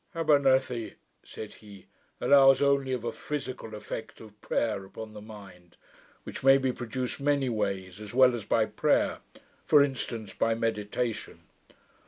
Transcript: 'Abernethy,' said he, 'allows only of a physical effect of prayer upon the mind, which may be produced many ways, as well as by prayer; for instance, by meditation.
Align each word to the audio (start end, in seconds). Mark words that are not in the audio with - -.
'Abernethy,' 0.15 0.95
said 1.23 1.53
he, 1.53 1.85
'allows 2.19 2.59
only 2.59 2.91
of 2.91 3.03
a 3.03 3.11
physical 3.11 3.75
effect 3.75 4.19
of 4.19 4.41
prayer 4.41 4.83
upon 4.83 5.13
the 5.13 5.21
mind, 5.21 5.77
which 6.23 6.43
may 6.43 6.57
be 6.57 6.73
produced 6.73 7.21
many 7.21 7.49
ways, 7.49 8.01
as 8.01 8.11
well 8.11 8.33
as 8.33 8.43
by 8.43 8.65
prayer; 8.65 9.19
for 9.67 9.83
instance, 9.83 10.33
by 10.33 10.55
meditation. 10.55 11.41